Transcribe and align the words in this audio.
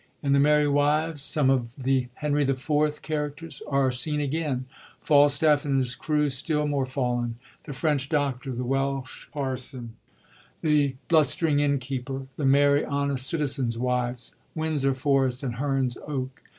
In 0.23 0.33
The 0.33 0.39
Merry 0.39 0.67
Wives 0.67 1.21
some 1.21 1.51
of 1.51 1.75
the 1.75 2.07
Henry 2.15 2.41
IV, 2.41 3.03
characters 3.03 3.61
are 3.67 3.91
seen 3.91 4.19
again, 4.19 4.65
Falstaff 4.99 5.63
and 5.63 5.77
his 5.77 5.93
crew 5.93 6.31
still 6.31 6.67
more 6.67 6.87
fallen, 6.87 7.35
the 7.65 7.73
French 7.73 8.09
doctor, 8.09 8.51
the 8.51 8.63
Welsh 8.63 9.27
parson, 9.31 9.93
the 10.61 10.95
blustering 11.07 11.59
innkeeper, 11.59 12.25
the 12.35 12.45
merry, 12.47 12.83
honest 12.83 13.27
citizens' 13.27 13.77
wives, 13.77 14.33
Windsor 14.55 14.95
Forest 14.95 15.43
and 15.43 15.57
Heme's 15.57 15.99
Oak. 16.07 16.41